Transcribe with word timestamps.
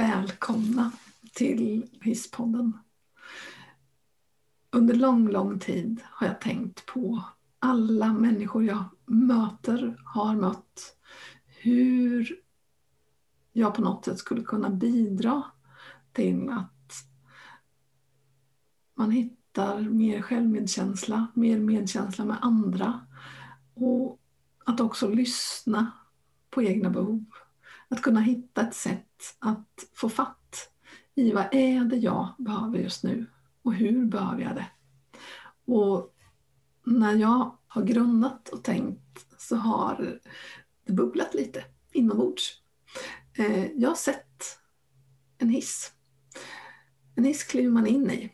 välkomna 0.00 0.92
till 1.34 1.86
Hisspodden. 2.02 2.78
Under 4.70 4.94
lång, 4.94 5.28
lång 5.28 5.58
tid 5.58 6.00
har 6.04 6.26
jag 6.26 6.40
tänkt 6.40 6.86
på 6.86 7.24
alla 7.58 8.12
människor 8.12 8.64
jag 8.64 8.84
möter, 9.06 10.02
har 10.04 10.34
mött, 10.34 10.96
hur 11.46 12.40
jag 13.52 13.74
på 13.74 13.82
något 13.82 14.04
sätt 14.04 14.18
skulle 14.18 14.42
kunna 14.42 14.70
bidra 14.70 15.42
till 16.12 16.50
att 16.50 16.92
man 18.94 19.10
hittar 19.10 19.80
mer 19.80 20.22
självmedkänsla, 20.22 21.26
mer 21.34 21.58
medkänsla 21.58 22.24
med 22.24 22.38
andra 22.40 23.06
och 23.74 24.20
att 24.64 24.80
också 24.80 25.08
lyssna 25.08 25.92
på 26.50 26.62
egna 26.62 26.90
behov. 26.90 27.24
Att 27.90 28.02
kunna 28.02 28.20
hitta 28.20 28.62
ett 28.62 28.74
sätt 28.74 29.36
att 29.38 29.88
få 29.94 30.08
fatt 30.08 30.70
i 31.14 31.32
vad 31.32 31.54
är 31.54 31.84
det 31.84 31.96
jag 31.96 32.28
behöver 32.38 32.78
just 32.78 33.04
nu 33.04 33.26
och 33.62 33.74
hur 33.74 34.06
behöver 34.06 34.42
jag 34.42 34.54
det? 34.54 34.66
Och 35.72 36.14
när 36.84 37.14
jag 37.14 37.56
har 37.66 37.82
grunnat 37.82 38.48
och 38.48 38.64
tänkt 38.64 39.26
så 39.38 39.56
har 39.56 40.20
det 40.84 40.92
bubblat 40.92 41.34
lite 41.34 41.64
inombords. 41.92 42.62
Eh, 43.38 43.72
jag 43.72 43.88
har 43.88 43.96
sett 43.96 44.58
en 45.38 45.48
hiss. 45.48 45.92
En 47.14 47.24
hiss 47.24 47.44
kliver 47.44 47.70
man 47.70 47.86
in 47.86 48.10
i 48.10 48.32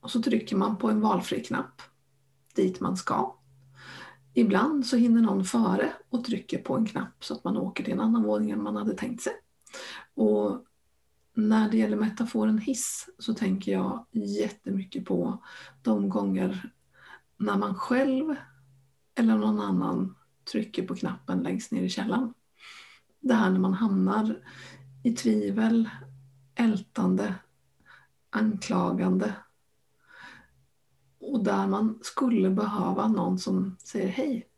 och 0.00 0.10
så 0.10 0.22
trycker 0.22 0.56
man 0.56 0.76
på 0.76 0.90
en 0.90 1.00
valfri 1.00 1.44
knapp 1.44 1.82
dit 2.54 2.80
man 2.80 2.96
ska. 2.96 3.36
Ibland 4.38 4.86
så 4.86 4.96
hinner 4.96 5.22
någon 5.22 5.44
före 5.44 5.92
och 6.08 6.24
trycker 6.24 6.58
på 6.58 6.76
en 6.76 6.86
knapp 6.86 7.24
så 7.24 7.34
att 7.34 7.44
man 7.44 7.56
åker 7.56 7.84
till 7.84 7.92
en 7.92 8.00
annan 8.00 8.22
våning 8.22 8.50
än 8.50 8.62
man 8.62 8.76
hade 8.76 8.94
tänkt 8.94 9.22
sig. 9.22 9.32
Och 10.14 10.64
när 11.34 11.70
det 11.70 11.76
gäller 11.76 11.96
metaforen 11.96 12.58
hiss 12.58 13.08
så 13.18 13.34
tänker 13.34 13.72
jag 13.72 14.06
jättemycket 14.12 15.04
på 15.04 15.44
de 15.82 16.08
gånger 16.08 16.70
när 17.36 17.56
man 17.56 17.74
själv 17.74 18.34
eller 19.14 19.36
någon 19.36 19.60
annan 19.60 20.16
trycker 20.52 20.86
på 20.86 20.94
knappen 20.94 21.42
längst 21.42 21.72
ner 21.72 21.82
i 21.82 21.88
källaren. 21.88 22.34
Det 23.20 23.34
här 23.34 23.50
när 23.50 23.60
man 23.60 23.74
hamnar 23.74 24.42
i 25.04 25.12
tvivel, 25.12 25.90
ältande, 26.54 27.34
anklagande 28.30 29.34
och 31.26 31.44
där 31.44 31.66
man 31.66 31.98
skulle 32.02 32.50
behöva 32.50 33.08
någon 33.08 33.38
som 33.38 33.76
säger 33.84 34.08
hej. 34.08 34.48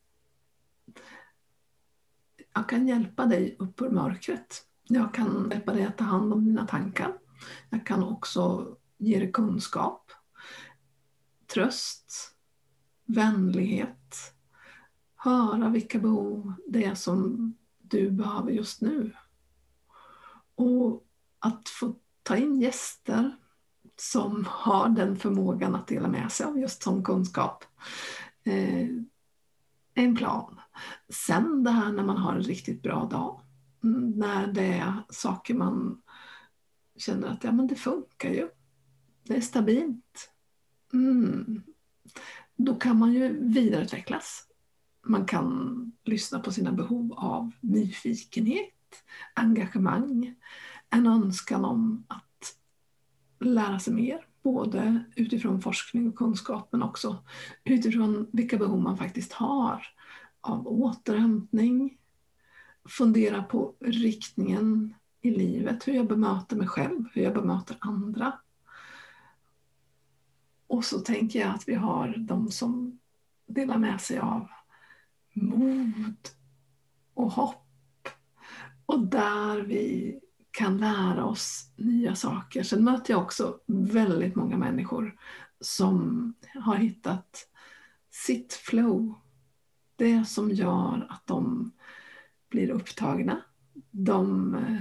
Jag 2.55 2.69
kan 2.69 2.89
hjälpa 2.89 3.27
dig 3.27 3.57
upp 3.59 3.83
ur 3.83 3.91
mörkret. 3.91 4.65
Jag 4.83 5.15
kan 5.15 5.49
hjälpa 5.51 5.73
dig 5.73 5.85
att 5.85 5.99
ta 5.99 6.05
hand 6.05 6.33
om 6.33 6.45
dina 6.45 6.67
tankar. 6.67 7.19
Jag 7.71 7.87
kan 7.87 8.05
också 8.05 8.75
ge 8.97 9.19
dig 9.19 9.33
kunskap, 9.33 10.11
tröst, 11.47 12.35
vänlighet, 13.05 14.35
höra 15.17 15.69
vilka 15.69 15.99
behov 15.99 16.53
det 16.67 16.85
är 16.85 16.95
som 16.95 17.55
du 17.79 18.11
behöver 18.11 18.51
just 18.51 18.81
nu. 18.81 19.13
Och 20.55 21.07
att 21.39 21.69
få 21.69 21.95
ta 22.23 22.37
in 22.37 22.61
gäster 22.61 23.37
som 24.01 24.45
har 24.49 24.89
den 24.89 25.17
förmågan 25.17 25.75
att 25.75 25.87
dela 25.87 26.09
med 26.09 26.33
sig 26.33 26.47
av 26.47 26.59
just 26.59 26.83
sån 26.83 27.05
kunskap. 27.05 27.65
Eh, 28.45 28.89
en 29.95 30.17
plan. 30.17 30.61
Sen 31.09 31.65
det 31.65 31.71
här 31.71 31.93
när 31.93 32.05
man 32.05 32.17
har 32.17 32.33
en 32.33 32.43
riktigt 32.43 32.83
bra 32.83 33.05
dag. 33.05 33.41
Mm, 33.85 34.11
när 34.11 34.47
det 34.47 34.73
är 34.73 34.93
saker 35.09 35.55
man 35.55 36.03
känner 36.97 37.29
att 37.29 37.45
ja, 37.45 37.53
men 37.53 37.67
det 37.67 37.75
funkar 37.75 38.31
ju. 38.31 38.49
Det 39.25 39.37
är 39.37 39.41
stabilt. 39.41 40.31
Mm. 40.93 41.63
Då 42.57 42.75
kan 42.75 42.99
man 42.99 43.13
ju 43.13 43.49
vidareutvecklas. 43.49 44.45
Man 45.07 45.27
kan 45.27 45.93
lyssna 46.05 46.41
på 46.41 46.53
sina 46.53 46.73
behov 46.73 47.13
av 47.13 47.51
nyfikenhet, 47.61 49.05
engagemang, 49.35 50.35
en 50.91 51.07
önskan 51.07 51.65
om 51.65 52.05
att 52.09 52.28
lära 53.41 53.79
sig 53.79 53.95
mer. 53.95 54.25
Både 54.43 55.05
utifrån 55.17 55.61
forskning 55.61 56.09
och 56.09 56.17
kunskap 56.17 56.69
men 56.73 56.83
också 56.83 57.25
utifrån 57.65 58.27
vilka 58.33 58.57
behov 58.57 58.81
man 58.83 58.97
faktiskt 58.97 59.33
har 59.33 59.87
av 60.41 60.69
återhämtning. 60.69 61.99
Fundera 62.89 63.43
på 63.43 63.75
riktningen 63.81 64.95
i 65.21 65.31
livet, 65.31 65.89
hur 65.89 65.93
jag 65.93 66.07
bemöter 66.07 66.57
mig 66.57 66.67
själv, 66.67 67.05
hur 67.13 67.23
jag 67.23 67.35
bemöter 67.35 67.77
andra. 67.81 68.33
Och 70.67 70.85
så 70.85 70.99
tänker 70.99 71.41
jag 71.41 71.55
att 71.55 71.69
vi 71.69 71.75
har 71.75 72.15
de 72.17 72.51
som 72.51 72.99
delar 73.47 73.79
med 73.79 74.01
sig 74.01 74.19
av 74.19 74.49
mod 75.33 76.29
och 77.15 77.33
hopp. 77.33 78.09
Och 78.87 79.07
där 79.07 79.61
vi 79.61 80.21
kan 80.59 80.79
lära 80.79 81.25
oss 81.25 81.73
nya 81.77 82.15
saker. 82.15 82.63
Sen 82.63 82.85
möter 82.85 83.13
jag 83.13 83.23
också 83.23 83.59
väldigt 83.67 84.37
många 84.37 84.57
människor 84.57 85.17
som 85.61 86.35
har 86.55 86.77
hittat 86.77 87.49
sitt 88.11 88.53
flow. 88.53 89.15
Det 89.97 90.25
som 90.25 90.51
gör 90.51 91.07
att 91.11 91.27
de 91.27 91.73
blir 92.49 92.71
upptagna. 92.71 93.43
De 93.91 94.55
eh, 94.55 94.81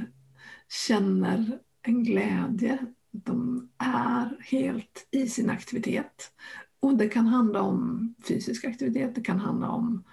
känner 0.88 1.60
en 1.82 2.04
glädje. 2.04 2.78
De 3.12 3.70
är 3.78 4.38
helt 4.40 5.08
i 5.12 5.28
sin 5.28 5.50
aktivitet. 5.50 6.32
Och 6.80 6.98
det 6.98 7.10
kan 7.10 7.28
handla 7.28 7.62
om 7.62 8.14
fysisk 8.28 8.66
aktivitet, 8.66 9.16
det 9.16 9.22
kan 9.22 9.40
handla 9.40 9.70
om 9.70 10.04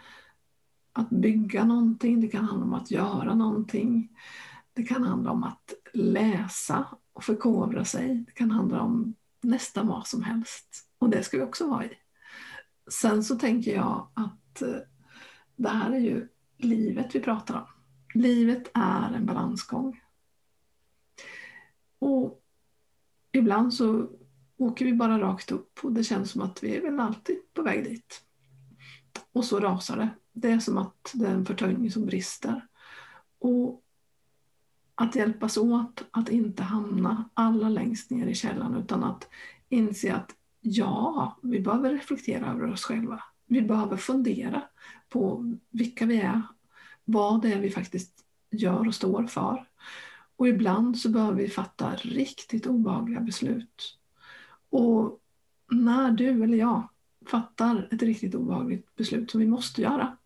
att 0.92 1.10
bygga 1.10 1.64
någonting, 1.64 2.20
det 2.20 2.28
kan 2.28 2.44
handla 2.44 2.66
om 2.66 2.74
att 2.74 2.90
göra 2.90 3.34
någonting. 3.34 4.08
Det 4.74 4.82
kan 4.82 5.02
handla 5.02 5.30
om 5.30 5.44
att 5.44 5.74
läsa 5.92 6.86
och 7.12 7.24
förkovra 7.24 7.84
sig. 7.84 8.24
Det 8.26 8.32
kan 8.32 8.50
handla 8.50 8.80
om 8.80 9.14
nästan 9.42 9.86
vad 9.86 10.06
som 10.06 10.22
helst. 10.22 10.88
Och 10.98 11.10
det 11.10 11.22
ska 11.22 11.36
vi 11.36 11.42
också 11.42 11.68
vara 11.68 11.84
i. 11.84 11.90
Sen 12.90 13.24
så 13.24 13.38
tänker 13.38 13.74
jag 13.74 14.08
att 14.14 14.62
eh, 14.62 14.76
det 15.56 15.68
här 15.68 15.90
är 15.92 15.98
ju 15.98 16.28
livet 16.58 17.14
vi 17.14 17.20
pratar 17.20 17.54
om. 17.54 17.66
Livet 18.14 18.70
är 18.74 19.12
en 19.12 19.26
balansgång. 19.26 20.00
Och 21.98 22.42
ibland 23.32 23.74
så 23.74 24.10
åker 24.56 24.84
vi 24.84 24.92
bara 24.92 25.20
rakt 25.20 25.52
upp 25.52 25.78
och 25.82 25.92
det 25.92 26.04
känns 26.04 26.30
som 26.30 26.42
att 26.42 26.62
vi 26.62 26.76
är 26.76 26.82
väl 26.82 27.00
alltid 27.00 27.36
på 27.54 27.62
väg 27.62 27.84
dit. 27.84 28.24
Och 29.32 29.44
så 29.44 29.60
rasar 29.60 29.96
det. 29.96 30.08
Det 30.32 30.50
är 30.50 30.58
som 30.58 30.78
att 30.78 31.10
det 31.14 31.26
är 31.26 31.34
en 31.34 31.46
förtöjning 31.46 31.90
som 31.90 32.06
brister. 32.06 32.66
Och 33.38 33.83
att 34.94 35.16
hjälpas 35.16 35.56
åt 35.56 36.04
att 36.10 36.28
inte 36.28 36.62
hamna 36.62 37.30
alla 37.34 37.68
längst 37.68 38.10
ner 38.10 38.26
i 38.26 38.34
källan 38.34 38.76
utan 38.76 39.04
att 39.04 39.28
inse 39.68 40.14
att 40.14 40.36
ja, 40.60 41.38
vi 41.42 41.60
behöver 41.60 41.90
reflektera 41.90 42.52
över 42.52 42.72
oss 42.72 42.84
själva. 42.84 43.22
Vi 43.46 43.62
behöver 43.62 43.96
fundera 43.96 44.62
på 45.08 45.52
vilka 45.70 46.06
vi 46.06 46.20
är, 46.20 46.42
vad 47.04 47.42
det 47.42 47.52
är 47.52 47.60
vi 47.60 47.70
faktiskt 47.70 48.24
gör 48.50 48.86
och 48.86 48.94
står 48.94 49.26
för. 49.26 49.68
Och 50.36 50.48
ibland 50.48 50.98
så 50.98 51.08
behöver 51.08 51.36
vi 51.36 51.48
fatta 51.48 51.94
riktigt 51.96 52.66
obehagliga 52.66 53.20
beslut. 53.20 53.98
Och 54.70 55.20
när 55.70 56.10
du 56.10 56.44
eller 56.44 56.58
jag 56.58 56.88
fattar 57.26 57.88
ett 57.92 58.02
riktigt 58.02 58.34
obehagligt 58.34 58.96
beslut 58.96 59.30
som 59.30 59.40
vi 59.40 59.46
måste 59.46 59.82
göra 59.82 60.16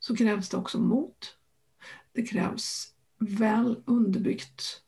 så 0.00 0.16
krävs 0.16 0.48
det 0.48 0.56
också 0.56 0.80
mod. 0.80 1.14
Det 2.12 2.22
krävs 2.22 2.93
väl 3.24 3.82
underbyggt 3.86 4.82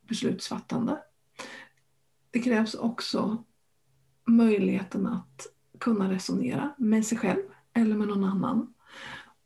beslutsfattande. 0.00 1.02
Det 2.30 2.40
krävs 2.40 2.74
också 2.74 3.44
möjligheten 4.24 5.06
att 5.06 5.46
kunna 5.78 6.10
resonera 6.10 6.74
med 6.78 7.06
sig 7.06 7.18
själv 7.18 7.42
eller 7.72 7.96
med 7.96 8.08
någon 8.08 8.24
annan. 8.24 8.74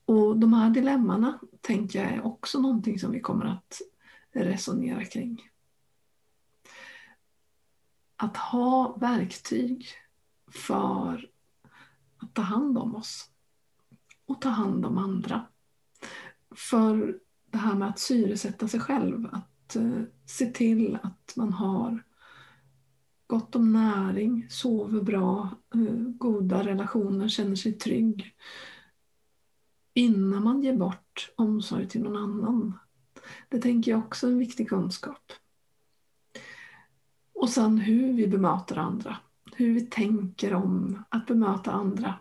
Och 0.05 0.39
de 0.39 0.53
här 0.53 0.71
dilemmana 0.71 1.41
tänker 1.61 2.03
jag 2.03 2.13
är 2.13 2.27
också 2.27 2.61
någonting 2.61 2.99
som 2.99 3.13
vi 3.13 3.21
kommer 3.21 3.45
att 3.45 3.81
resonera 4.33 5.05
kring. 5.05 5.51
Att 8.17 8.37
ha 8.37 8.97
verktyg 8.97 9.87
för 10.51 11.31
att 12.17 12.35
ta 12.35 12.43
hand 12.43 12.79
om 12.79 12.97
oss 12.97 13.31
och 14.27 14.41
ta 14.41 14.49
hand 14.49 14.87
om 14.87 14.99
andra. 14.99 15.47
För 16.57 17.21
det 17.51 17.59
här 17.59 17.75
med 17.75 17.89
att 17.89 17.99
syresätta 17.99 18.69
sig 18.69 18.81
själv. 18.81 19.29
Att 19.33 19.77
eh, 19.77 20.03
se 20.27 20.47
till 20.47 20.99
att 21.03 21.33
man 21.37 21.53
har 21.53 22.03
gott 23.27 23.57
om 23.57 23.73
näring, 23.73 24.47
sover 24.51 25.01
bra, 25.01 25.49
eh, 25.75 25.95
goda 26.19 26.65
relationer, 26.65 27.29
känner 27.29 27.57
sig 27.57 27.73
trygg. 27.73 28.35
Innan 29.95 30.45
man 30.45 30.63
ger 30.63 30.77
bort 30.77 31.33
omsorg 31.37 31.89
till 31.89 32.03
någon 32.03 32.17
annan. 32.17 32.79
Det 33.49 33.59
tänker 33.59 33.91
jag 33.91 34.01
också 34.01 34.27
är 34.27 34.31
en 34.31 34.39
viktig 34.39 34.69
kunskap. 34.69 35.33
Och 37.35 37.49
sen 37.49 37.79
hur 37.79 38.13
vi 38.13 38.27
bemöter 38.27 38.77
andra. 38.77 39.17
Hur 39.55 39.75
vi 39.75 39.81
tänker 39.81 40.55
om 40.55 41.03
att 41.09 41.27
bemöta 41.27 41.73
andra. 41.73 42.15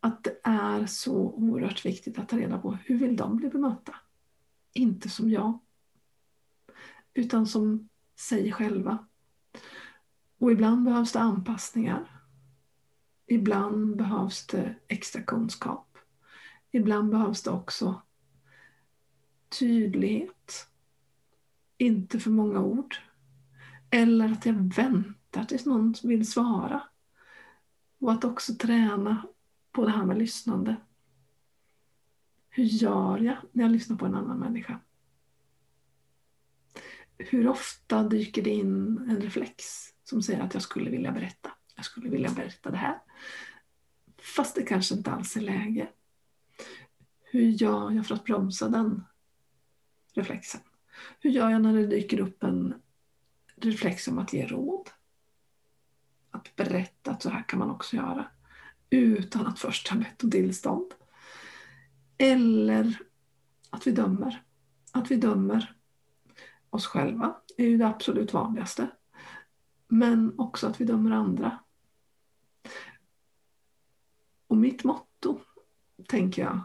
Att 0.00 0.24
det 0.24 0.36
är 0.42 0.86
så 0.86 1.14
oerhört 1.14 1.86
viktigt 1.86 2.18
att 2.18 2.28
ta 2.28 2.38
reda 2.38 2.58
på 2.58 2.78
hur 2.84 2.98
vill 2.98 3.16
de 3.16 3.36
bli 3.36 3.48
bemötta? 3.48 3.94
Inte 4.76 5.08
som 5.08 5.30
jag. 5.30 5.58
Utan 7.14 7.46
som 7.46 7.88
sig 8.16 8.52
själva. 8.52 9.06
Och 10.38 10.52
ibland 10.52 10.84
behövs 10.84 11.12
det 11.12 11.20
anpassningar. 11.20 12.20
Ibland 13.26 13.96
behövs 13.96 14.46
det 14.46 14.74
extra 14.88 15.22
kunskap. 15.22 15.98
Ibland 16.70 17.10
behövs 17.10 17.42
det 17.42 17.50
också 17.50 18.02
tydlighet. 19.58 20.68
Inte 21.78 22.20
för 22.20 22.30
många 22.30 22.60
ord. 22.60 22.96
Eller 23.90 24.32
att 24.32 24.46
jag 24.46 24.74
väntar 24.74 25.44
tills 25.44 25.66
någon 25.66 25.94
vill 26.02 26.30
svara. 26.30 26.82
Och 27.98 28.12
att 28.12 28.24
också 28.24 28.54
träna 28.54 29.26
på 29.72 29.84
det 29.84 29.90
här 29.90 30.04
med 30.04 30.18
lyssnande. 30.18 30.76
Hur 32.56 32.64
gör 32.64 33.18
jag 33.18 33.36
när 33.52 33.64
jag 33.64 33.72
lyssnar 33.72 33.96
på 33.96 34.06
en 34.06 34.14
annan 34.14 34.38
människa? 34.38 34.80
Hur 37.18 37.48
ofta 37.48 38.02
dyker 38.02 38.42
det 38.42 38.50
in 38.50 38.98
en 39.08 39.20
reflex 39.20 39.64
som 40.04 40.22
säger 40.22 40.40
att 40.40 40.54
jag 40.54 40.62
skulle 40.62 40.90
vilja 40.90 41.12
berätta. 41.12 41.50
Jag 41.74 41.84
skulle 41.84 42.10
vilja 42.10 42.30
berätta 42.30 42.70
det 42.70 42.76
här. 42.76 42.98
Fast 44.36 44.54
det 44.54 44.62
kanske 44.62 44.94
inte 44.94 45.10
alls 45.10 45.36
är 45.36 45.40
läge. 45.40 45.88
Hur 47.24 47.48
gör 47.48 47.90
jag 47.90 48.06
för 48.06 48.14
att 48.14 48.24
bromsa 48.24 48.68
den 48.68 49.04
reflexen? 50.14 50.60
Hur 51.20 51.30
gör 51.30 51.50
jag 51.50 51.62
när 51.62 51.72
det 51.72 51.86
dyker 51.86 52.20
upp 52.20 52.42
en 52.42 52.74
reflex 53.56 54.08
om 54.08 54.18
att 54.18 54.32
ge 54.32 54.46
råd? 54.46 54.90
Att 56.30 56.56
berätta 56.56 57.10
att 57.10 57.22
så 57.22 57.30
här 57.30 57.48
kan 57.48 57.58
man 57.58 57.70
också 57.70 57.96
göra 57.96 58.30
utan 58.90 59.46
att 59.46 59.58
först 59.58 59.88
ha 59.88 59.96
bett 59.96 60.24
om 60.24 60.30
tillstånd. 60.30 60.94
Eller 62.18 62.98
att 63.70 63.86
vi 63.86 63.90
dömer. 63.90 64.42
Att 64.92 65.10
vi 65.10 65.16
dömer 65.16 65.76
oss 66.70 66.86
själva 66.86 67.36
är 67.56 67.64
ju 67.64 67.78
det 67.78 67.86
absolut 67.86 68.32
vanligaste. 68.32 68.90
Men 69.88 70.38
också 70.38 70.66
att 70.66 70.80
vi 70.80 70.84
dömer 70.84 71.10
andra. 71.10 71.58
Och 74.46 74.56
mitt 74.56 74.84
motto, 74.84 75.40
tänker 76.08 76.42
jag, 76.42 76.60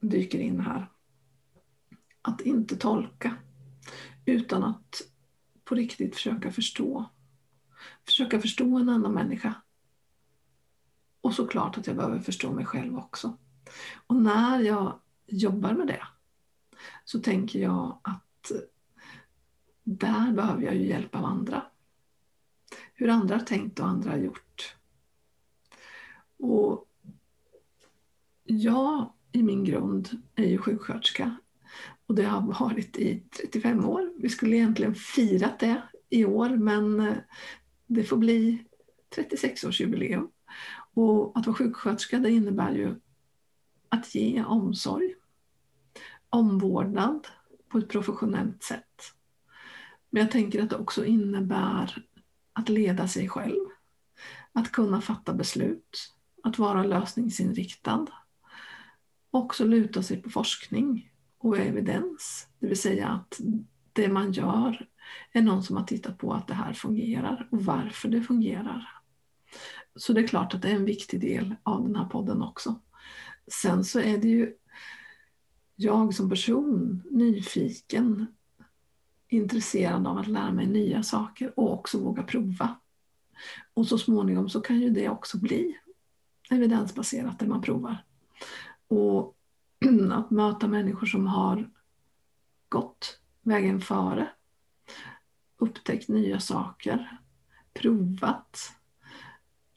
dyker 0.00 0.38
in 0.38 0.60
här. 0.60 0.90
Att 2.22 2.40
inte 2.40 2.76
tolka, 2.76 3.36
utan 4.24 4.64
att 4.64 5.02
på 5.64 5.74
riktigt 5.74 6.14
försöka 6.14 6.52
förstå. 6.52 7.10
Försöka 8.04 8.40
förstå 8.40 8.78
en 8.78 8.88
annan 8.88 9.12
människa. 9.12 9.54
Och 11.20 11.34
såklart 11.34 11.78
att 11.78 11.86
jag 11.86 11.96
behöver 11.96 12.18
förstå 12.18 12.52
mig 12.52 12.64
själv 12.64 12.98
också. 12.98 13.38
Och 14.06 14.16
när 14.16 14.60
jag 14.60 15.00
jobbar 15.26 15.72
med 15.72 15.86
det 15.86 16.06
så 17.04 17.20
tänker 17.20 17.58
jag 17.58 17.98
att 18.02 18.52
där 19.84 20.32
behöver 20.32 20.62
jag 20.62 20.74
ju 20.74 20.86
hjälp 20.86 21.14
av 21.14 21.24
andra. 21.24 21.62
Hur 22.94 23.08
andra 23.08 23.36
har 23.36 23.44
tänkt 23.44 23.80
och 23.80 23.86
andra 23.86 24.10
har 24.10 24.18
gjort. 24.18 24.76
Och 26.38 26.88
jag 28.44 29.12
i 29.32 29.42
min 29.42 29.64
grund 29.64 30.22
är 30.34 30.46
ju 30.46 30.58
sjuksköterska 30.58 31.36
och 32.06 32.14
det 32.14 32.24
har 32.24 32.40
varit 32.40 32.96
i 32.96 33.22
35 33.42 33.84
år. 33.84 34.12
Vi 34.18 34.28
skulle 34.28 34.56
egentligen 34.56 34.94
firat 34.94 35.58
det 35.58 35.82
i 36.08 36.24
år 36.24 36.48
men 36.48 37.00
eh, 37.00 37.16
det 37.86 38.04
får 38.04 38.16
bli 38.16 38.64
36-årsjubileum. 39.16 40.28
Och 40.94 41.38
att 41.38 41.46
vara 41.46 41.56
sjuksköterska 41.56 42.18
det 42.18 42.30
innebär 42.30 42.72
ju 42.72 42.94
att 43.88 44.14
ge 44.14 44.44
omsorg, 44.44 45.14
omvårdnad 46.30 47.26
på 47.68 47.78
ett 47.78 47.88
professionellt 47.88 48.62
sätt. 48.62 49.12
Men 50.10 50.22
jag 50.22 50.30
tänker 50.30 50.62
att 50.62 50.70
det 50.70 50.76
också 50.76 51.04
innebär 51.04 52.04
att 52.52 52.68
leda 52.68 53.08
sig 53.08 53.28
själv, 53.28 53.64
att 54.52 54.72
kunna 54.72 55.00
fatta 55.00 55.34
beslut, 55.34 56.14
att 56.42 56.58
vara 56.58 56.84
lösningsinriktad, 56.84 58.06
också 59.30 59.64
luta 59.64 60.02
sig 60.02 60.22
på 60.22 60.30
forskning 60.30 61.12
och 61.38 61.58
evidens. 61.58 62.48
Det 62.58 62.66
vill 62.66 62.80
säga 62.80 63.08
att 63.08 63.40
det 63.92 64.08
man 64.08 64.32
gör 64.32 64.86
är 65.32 65.42
någon 65.42 65.62
som 65.62 65.76
har 65.76 65.84
tittat 65.84 66.18
på 66.18 66.32
att 66.32 66.48
det 66.48 66.54
här 66.54 66.72
fungerar 66.72 67.48
och 67.50 67.64
varför 67.64 68.08
det 68.08 68.22
fungerar. 68.22 68.88
Så 69.96 70.12
det 70.12 70.20
är 70.20 70.26
klart 70.26 70.54
att 70.54 70.62
det 70.62 70.68
är 70.68 70.74
en 70.74 70.84
viktig 70.84 71.20
del 71.20 71.54
av 71.62 71.82
den 71.82 71.96
här 71.96 72.04
podden 72.04 72.42
också. 72.42 72.80
Sen 73.52 73.84
så 73.84 74.00
är 74.00 74.18
det 74.18 74.28
ju 74.28 74.54
jag 75.76 76.14
som 76.14 76.30
person 76.30 77.02
nyfiken, 77.10 78.26
intresserad 79.28 80.06
av 80.06 80.18
att 80.18 80.28
lära 80.28 80.52
mig 80.52 80.66
nya 80.66 81.02
saker 81.02 81.58
och 81.58 81.72
också 81.72 81.98
våga 81.98 82.22
prova. 82.22 82.76
Och 83.74 83.86
så 83.86 83.98
småningom 83.98 84.48
så 84.48 84.60
kan 84.60 84.80
ju 84.80 84.90
det 84.90 85.08
också 85.08 85.38
bli 85.38 85.78
evidensbaserat 86.50 87.38
det 87.38 87.46
man 87.46 87.62
provar. 87.62 88.04
Och 88.88 89.36
att 90.12 90.30
möta 90.30 90.68
människor 90.68 91.06
som 91.06 91.26
har 91.26 91.70
gått 92.68 93.20
vägen 93.42 93.80
före, 93.80 94.28
upptäckt 95.58 96.08
nya 96.08 96.40
saker, 96.40 97.20
provat, 97.74 98.72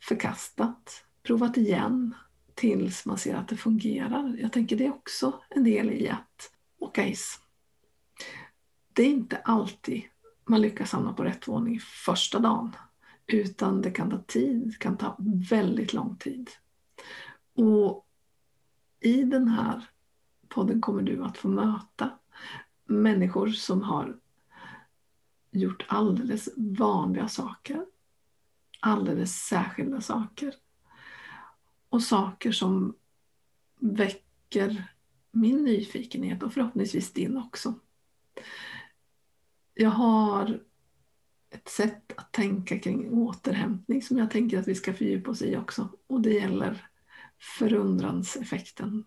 förkastat, 0.08 1.06
provat 1.24 1.58
igen 1.58 2.16
tills 2.60 3.06
man 3.06 3.18
ser 3.18 3.36
att 3.36 3.48
det 3.48 3.58
fungerar. 3.58 4.38
Jag 4.42 4.54
tänker 4.54 4.76
det 4.76 4.86
är 4.86 4.94
också 4.94 5.42
en 5.50 5.64
del 5.64 5.92
i 5.92 6.10
att 6.10 6.52
åka 6.80 7.08
is. 7.08 7.40
Det 8.94 9.04
är 9.04 9.10
inte 9.10 9.38
alltid 9.38 10.04
man 10.46 10.62
lyckas 10.62 10.92
hamna 10.92 11.14
på 11.14 11.24
rätt 11.24 11.48
våning 11.48 11.80
första 11.80 12.40
dagen 12.40 12.76
utan 13.28 13.82
det 13.82 13.92
kan 13.92 14.10
ta 14.10 14.18
tid, 14.18 14.68
Det 14.68 14.78
kan 14.80 14.98
ta 14.98 15.16
väldigt 15.50 15.94
lång 15.94 16.16
tid. 16.16 16.50
Och 17.56 18.08
i 19.00 19.24
den 19.24 19.48
här 19.48 19.90
podden 20.48 20.82
kommer 20.82 21.02
du 21.02 21.24
att 21.24 21.38
få 21.38 21.48
möta 21.48 22.12
människor 22.86 23.48
som 23.48 23.82
har 23.82 24.18
gjort 25.52 25.86
alldeles 25.88 26.50
vanliga 26.58 27.28
saker. 27.28 27.86
Alldeles 28.80 29.36
särskilda 29.36 30.02
saker. 30.02 30.54
Och 31.90 32.04
saker 32.04 32.52
som 32.52 32.96
väcker 33.80 34.94
min 35.32 35.64
nyfikenhet 35.64 36.44
och 36.44 36.54
förhoppningsvis 36.54 37.14
din 37.14 37.38
också. 37.38 37.74
Jag 39.74 39.90
har 39.90 40.64
ett 41.50 41.70
sätt 41.70 42.14
att 42.18 42.32
tänka 42.32 42.80
kring 42.80 43.14
återhämtning 43.14 44.02
som 44.02 44.18
jag 44.18 44.32
tänker 44.32 44.60
att 44.60 44.68
vi 44.68 44.76
ska 44.76 44.94
fördjupa 44.94 45.32
oss 45.32 45.42
i 45.42 45.58
också. 45.58 45.90
Och 46.08 46.22
det 46.22 46.34
gäller 46.34 46.90
förundranseffekten. 47.60 49.04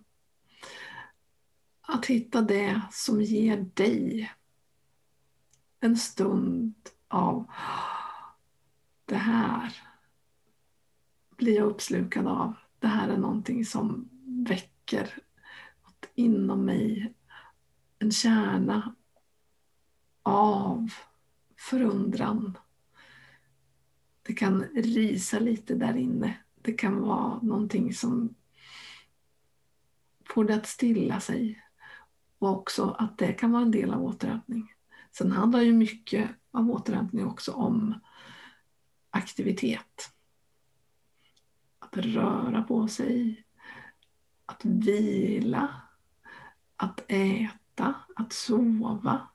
Att 1.81 2.07
hitta 2.07 2.43
det 2.43 2.81
som 2.91 3.23
ger 3.23 3.57
dig 3.75 4.33
en 5.81 5.97
stund 5.97 6.75
av 7.09 7.47
det 9.05 9.17
här 9.17 9.77
blir 11.37 11.57
jag 11.57 11.67
uppslukad 11.67 12.27
av. 12.27 12.55
Det 12.83 12.89
här 12.89 13.09
är 13.09 13.17
någonting 13.17 13.65
som 13.65 14.09
väcker 14.49 15.23
inom 16.15 16.65
mig 16.65 17.15
en 17.99 18.11
kärna 18.11 18.95
av 20.23 20.93
förundran. 21.59 22.59
Det 24.23 24.33
kan 24.33 24.63
risa 24.63 25.39
lite 25.39 25.75
där 25.75 25.97
inne 25.97 26.39
det 26.63 26.73
kan 26.73 27.01
vara 27.01 27.43
någonting 27.43 27.95
som 27.95 28.35
får 30.29 30.45
det 30.45 30.55
att 30.55 30.67
stilla 30.67 31.21
sig. 31.21 31.63
Och 32.39 32.49
också 32.49 32.91
att 32.99 33.19
det 33.19 33.33
kan 33.33 33.53
vara 33.53 33.63
en 33.63 33.71
del 33.71 33.91
av 33.91 34.05
återhämtning. 34.05 34.73
Sen 35.11 35.33
handlar 35.33 35.61
ju 35.61 35.73
mycket 35.73 36.31
av 36.51 36.71
återhämtning 36.71 37.27
också 37.27 37.53
om 37.53 37.95
aktivitet. 39.11 40.13
Att 41.93 41.99
röra 41.99 42.63
på 42.63 42.89
sig, 42.89 43.45
att 44.47 44.65
vila, 44.65 45.83
att 46.77 47.05
äta, 47.09 47.95
att 48.17 48.33
sova. 48.33 49.29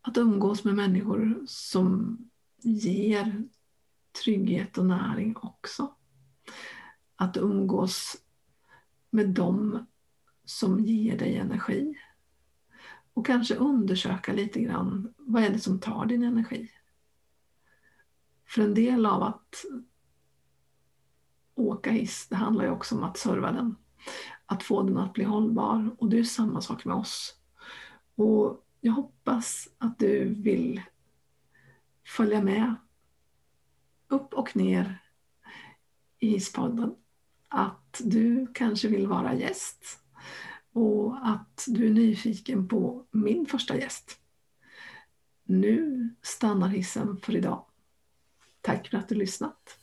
Att 0.00 0.16
umgås 0.16 0.64
med 0.64 0.74
människor 0.74 1.44
som 1.46 2.18
ger 2.62 3.44
trygghet 4.24 4.78
och 4.78 4.86
näring 4.86 5.36
också. 5.36 5.94
Att 7.16 7.36
umgås 7.36 8.16
med 9.10 9.28
dem 9.28 9.86
som 10.44 10.80
ger 10.80 11.18
dig 11.18 11.36
energi. 11.36 11.98
Och 13.14 13.26
kanske 13.26 13.54
undersöka 13.54 14.32
lite 14.32 14.60
grann, 14.60 15.14
vad 15.18 15.42
är 15.42 15.50
det 15.50 15.60
som 15.60 15.80
tar 15.80 16.06
din 16.06 16.22
energi? 16.22 16.70
För 18.46 18.62
en 18.62 18.74
del 18.74 19.06
av 19.06 19.22
att 19.22 19.64
åka 21.56 21.90
hiss, 21.90 22.26
det 22.28 22.36
handlar 22.36 22.64
ju 22.64 22.70
också 22.70 22.94
om 22.94 23.04
att 23.04 23.18
serva 23.18 23.52
den. 23.52 23.76
Att 24.46 24.62
få 24.62 24.82
den 24.82 24.98
att 24.98 25.12
bli 25.12 25.24
hållbar 25.24 25.96
och 25.98 26.08
det 26.08 26.18
är 26.18 26.24
samma 26.24 26.60
sak 26.60 26.84
med 26.84 26.96
oss. 26.96 27.34
Och 28.14 28.66
jag 28.80 28.92
hoppas 28.92 29.68
att 29.78 29.98
du 29.98 30.34
vill 30.34 30.82
följa 32.16 32.42
med 32.42 32.74
upp 34.08 34.34
och 34.34 34.56
ner 34.56 34.98
i 36.18 36.28
hisspodden. 36.28 36.94
Att 37.48 38.00
du 38.04 38.46
kanske 38.54 38.88
vill 38.88 39.06
vara 39.06 39.34
gäst 39.34 40.00
och 40.72 41.28
att 41.28 41.64
du 41.66 41.86
är 41.86 41.92
nyfiken 41.92 42.68
på 42.68 43.06
min 43.10 43.46
första 43.46 43.76
gäst. 43.76 44.20
Nu 45.44 46.08
stannar 46.22 46.68
hissen 46.68 47.16
för 47.16 47.36
idag. 47.36 47.64
Tack 48.60 48.88
för 48.88 48.98
att 48.98 49.08
du 49.08 49.14
lyssnat. 49.14 49.78